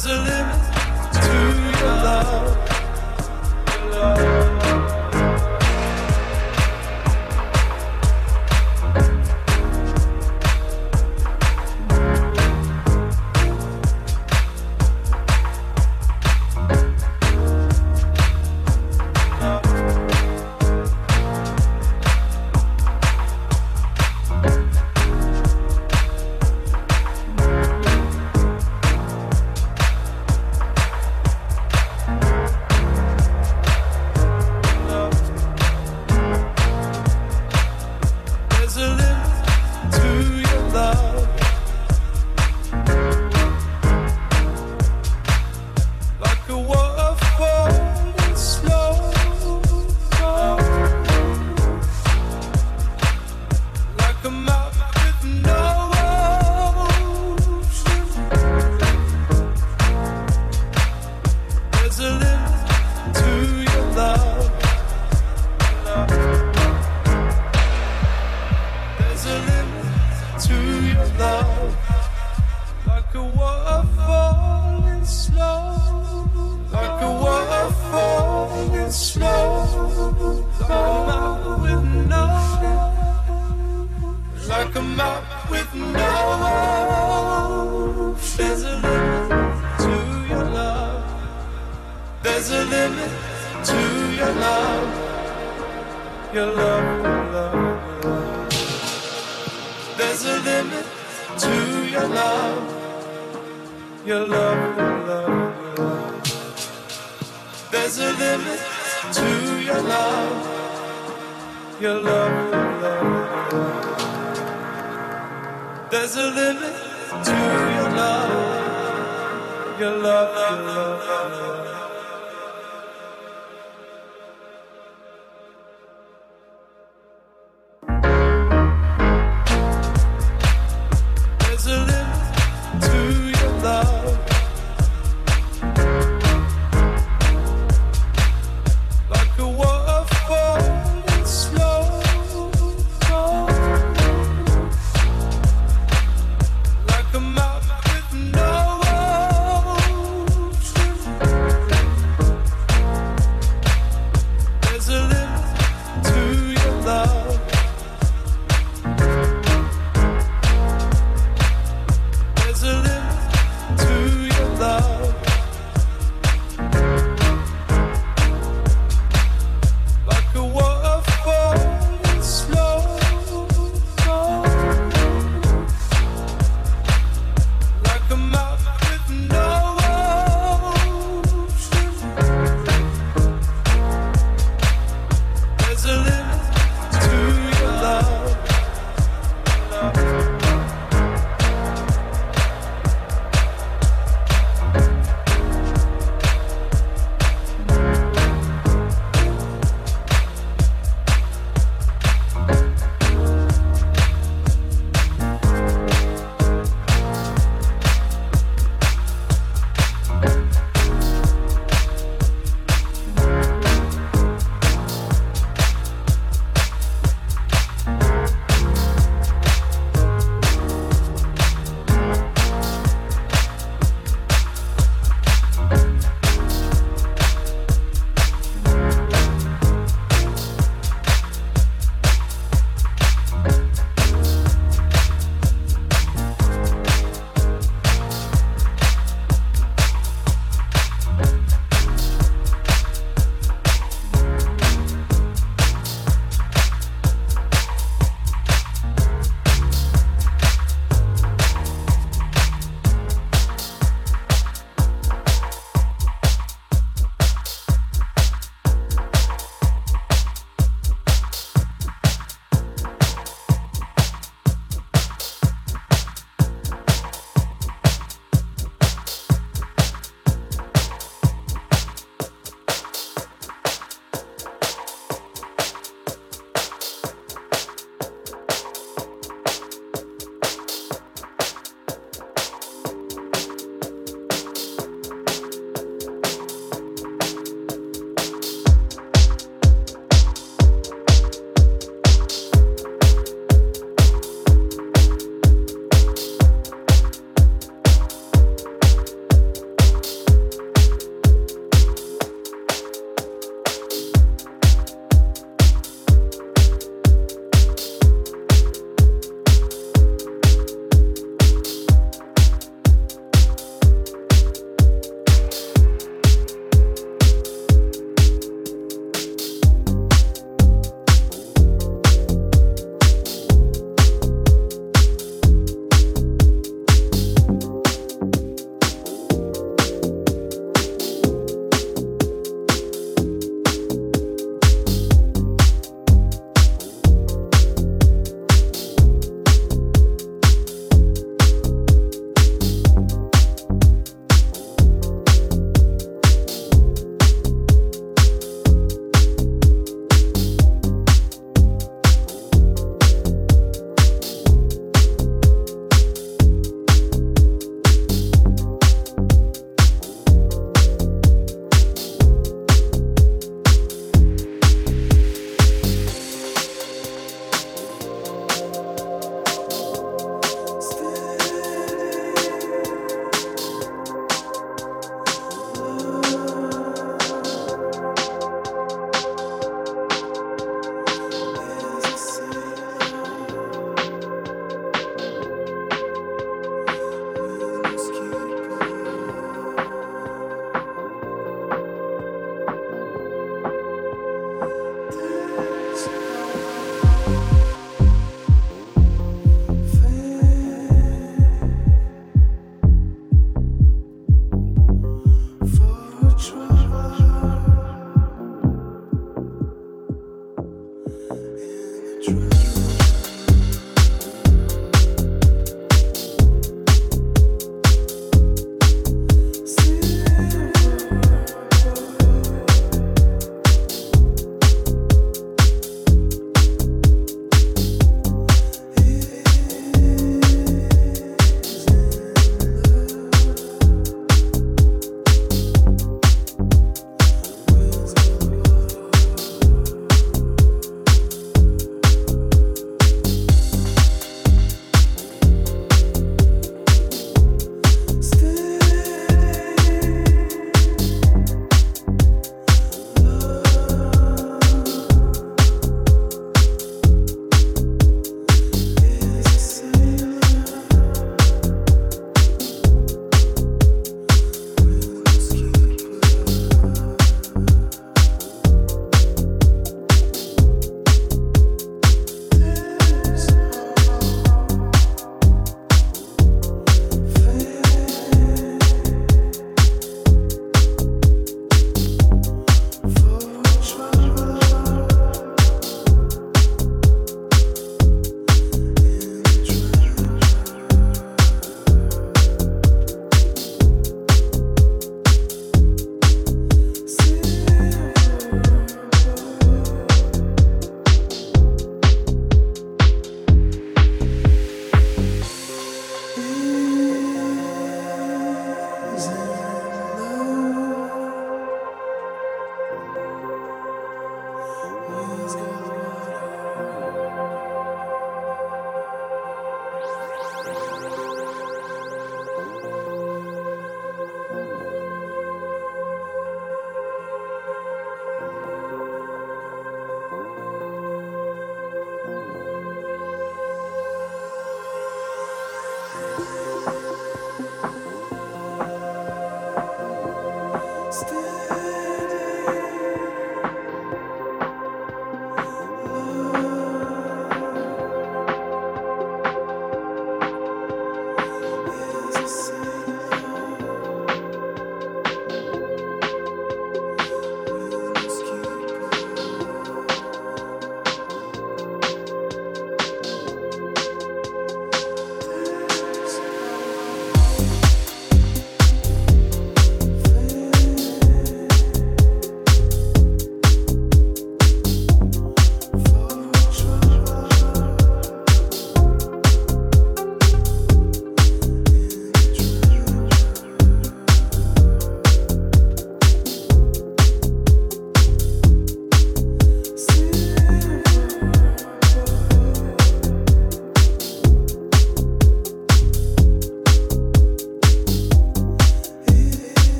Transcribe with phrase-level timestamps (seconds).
[0.00, 0.62] There's a limit
[1.12, 2.77] to your love.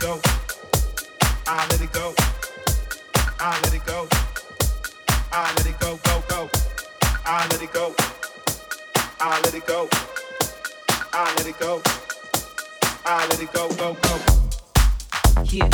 [0.00, 2.14] I let it go.
[3.40, 4.06] I let it go.
[5.32, 6.48] I let it go, go, go.
[7.24, 7.94] I let it go.
[9.18, 9.88] I let it go.
[11.12, 11.82] I let it go.
[13.04, 15.42] I let it go, go, go.
[15.50, 15.68] Yeah.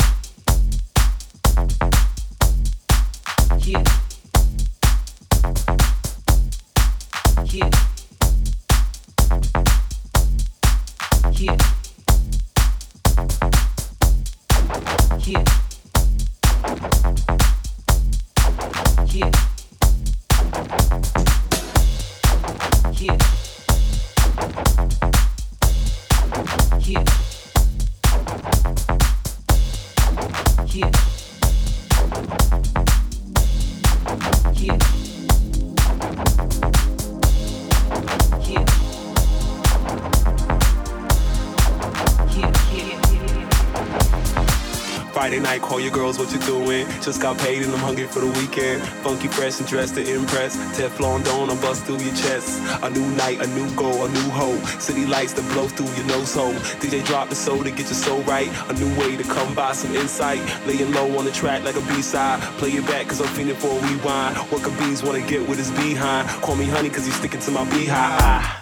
[46.17, 46.87] What you doing?
[47.01, 48.81] Just got paid and I'm hungry for the weekend.
[49.03, 50.55] Funky, fresh, and dressed to impress.
[50.77, 52.61] Teflon don't I bust through your chest.
[52.83, 54.63] A new night, a new goal, a new hope.
[54.79, 56.53] City lights that blow through your nose hole.
[56.81, 58.49] DJ drop the soul to get your soul right.
[58.69, 60.41] A new way to come by some insight.
[60.65, 62.41] Laying low on the track like a B-side.
[62.59, 64.37] Play it back cause I'm feeling for a rewind.
[64.51, 66.27] What could bees wanna get with his behind?
[66.41, 68.54] Call me honey cause he's sticking to my beehive.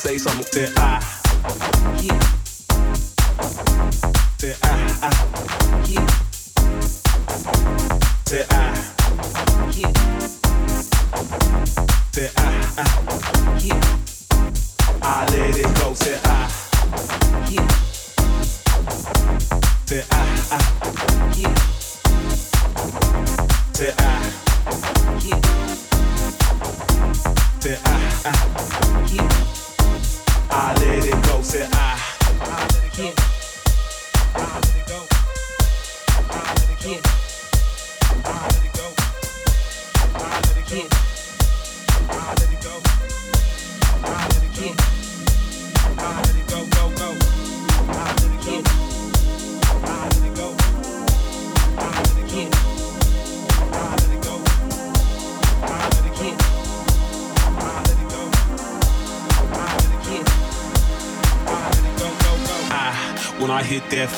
[0.00, 0.72] Say something.
[0.78, 0.89] I.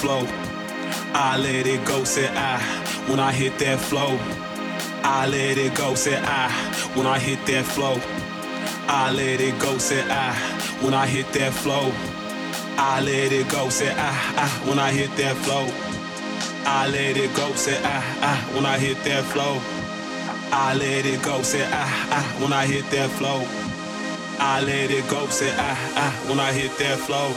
[0.03, 0.27] flow,
[1.15, 2.59] I let it go, say I.
[3.09, 4.19] When I hit that flow,
[5.05, 6.51] I let it go, say I.
[6.97, 7.97] When I hit that flow,
[8.89, 10.35] I let it go, say I.
[10.83, 11.93] When I hit that flow,
[12.77, 14.11] I let it go, say I.
[14.45, 14.49] I.
[14.69, 15.67] When I hit that flow,
[16.67, 17.99] I let it go, say I.
[18.31, 18.35] I.
[18.55, 19.55] When I hit that flow,
[20.51, 21.85] I let it go, say I.
[22.19, 22.23] I.
[22.43, 23.47] When I hit that flow,
[24.41, 25.73] I let it go, say I.
[26.05, 26.09] I.
[26.29, 27.31] When I hit that flow.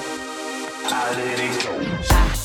[0.87, 2.44] I let it go.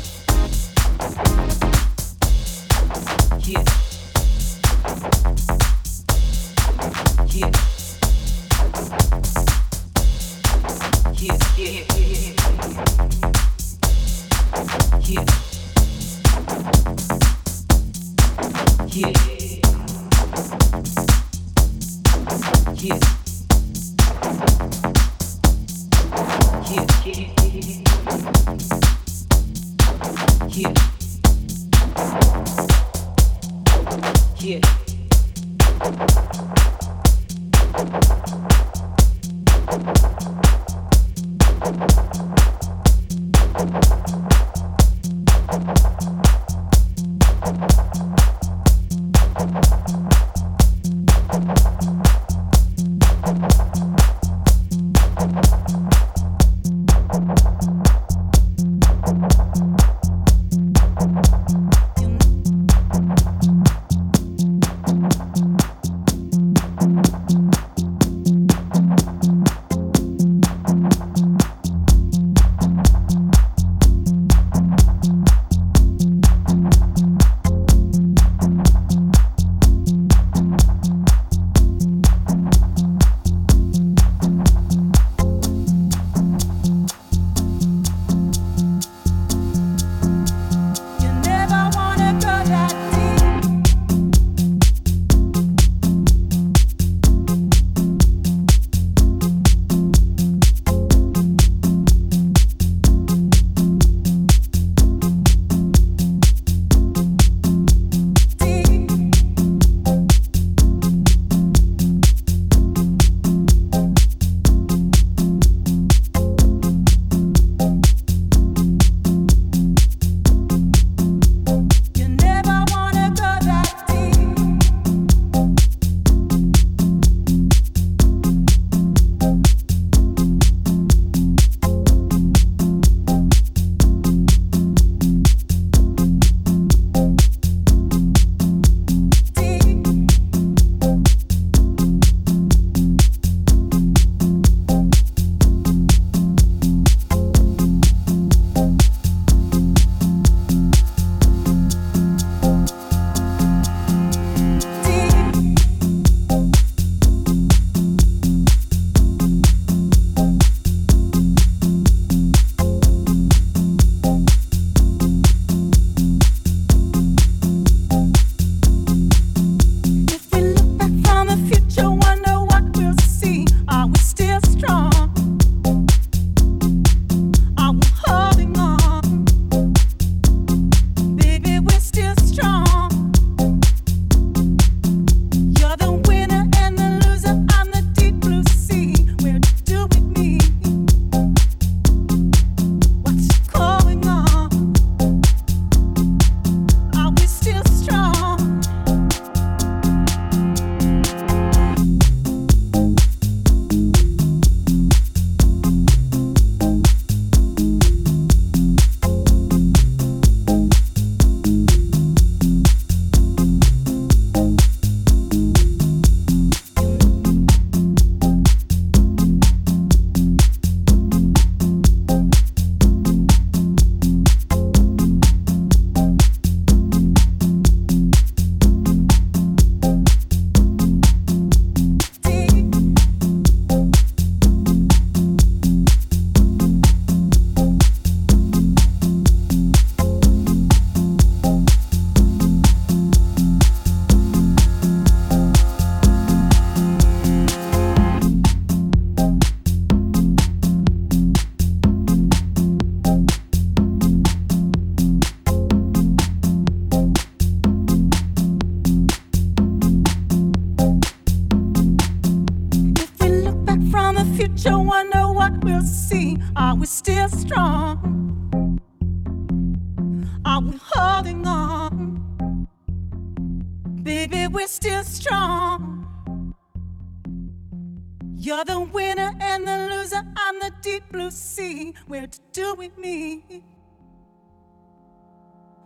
[3.51, 3.63] Yeah.
[7.33, 7.70] Yeah.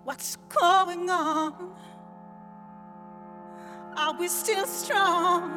[0.06, 1.73] What's going on?
[3.98, 5.52] Are we still strong?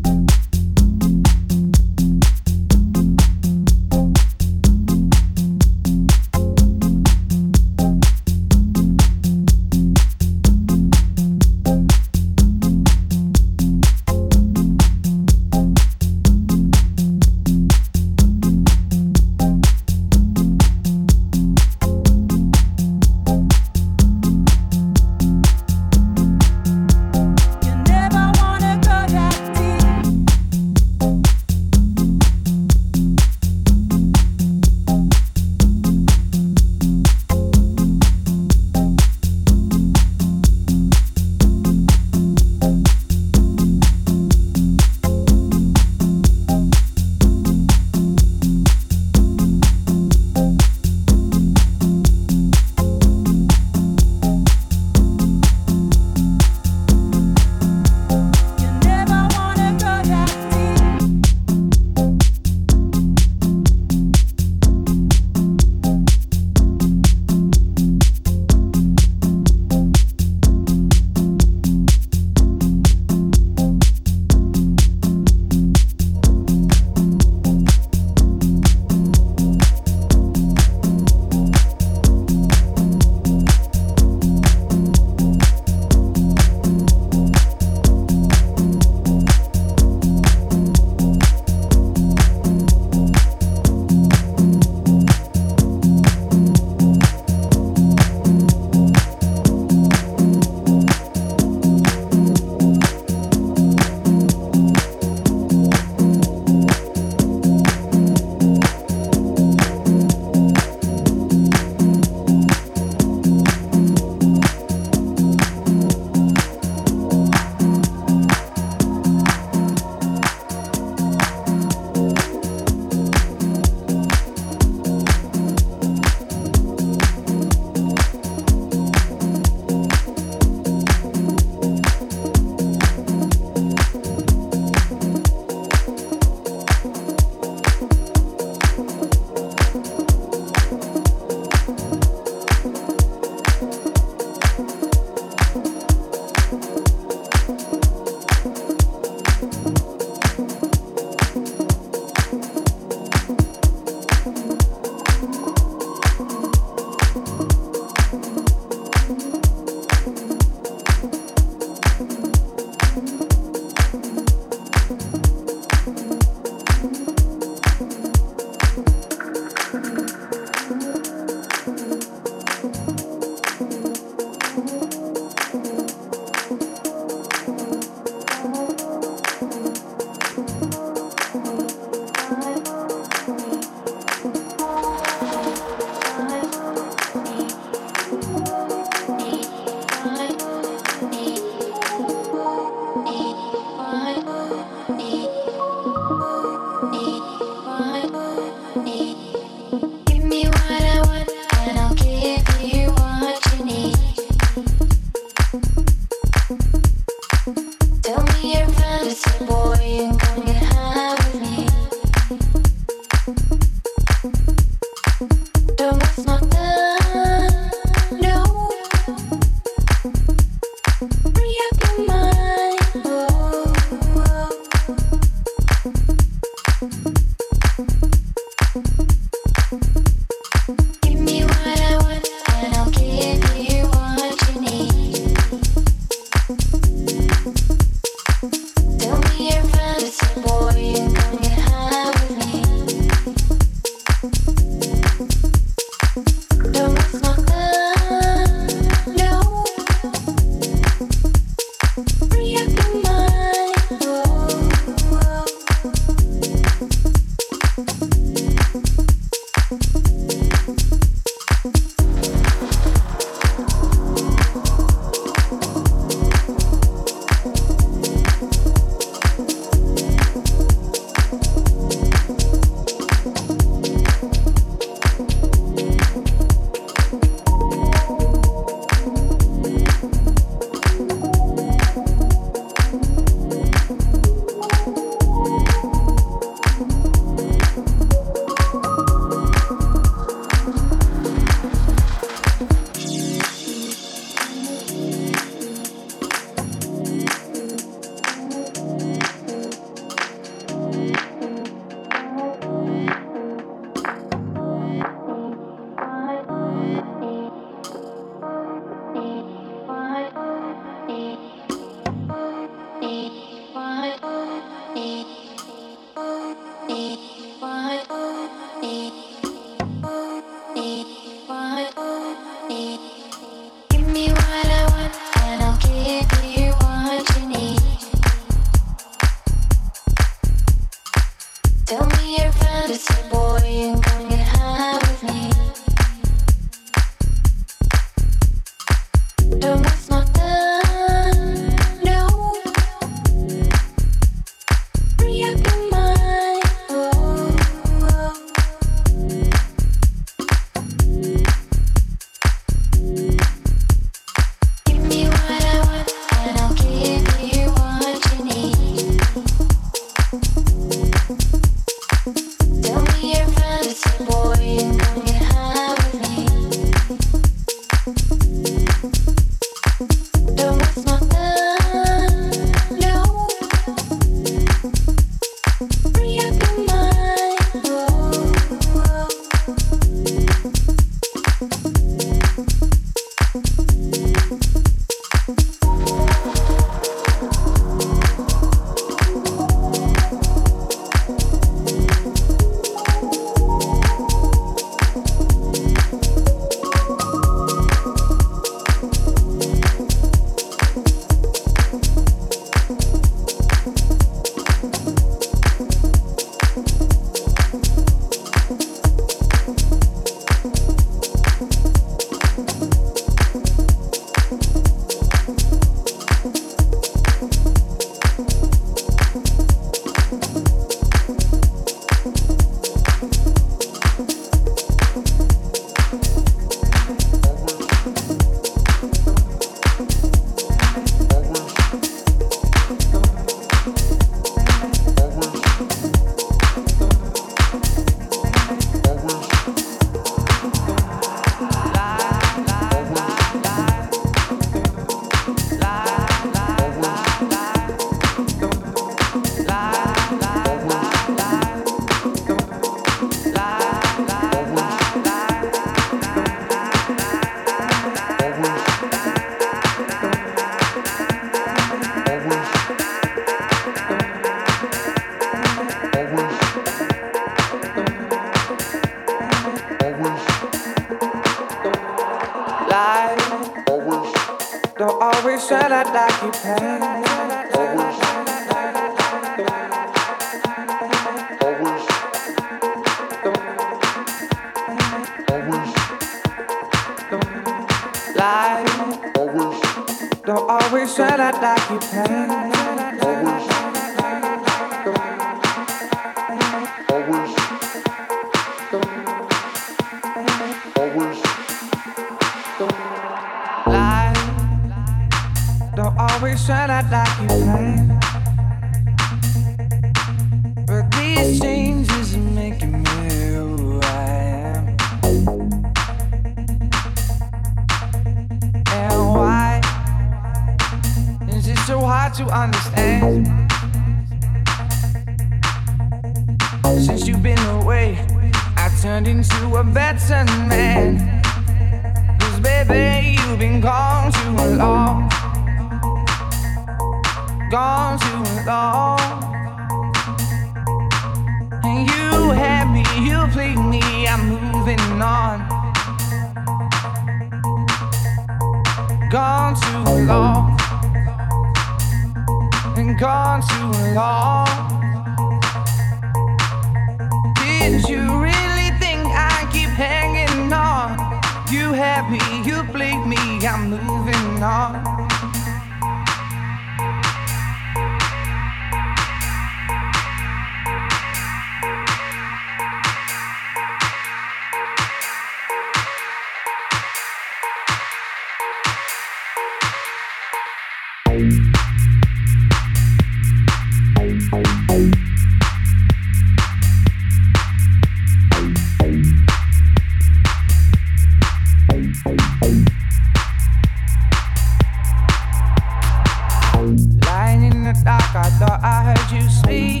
[598.04, 600.00] nights like I thought I heard you speak.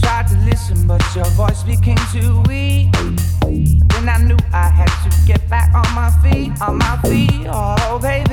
[0.00, 2.92] Tried to listen, but your voice became too weak.
[3.92, 7.46] Then I knew I had to get back on my feet, on my feet.
[7.48, 8.31] Oh, baby.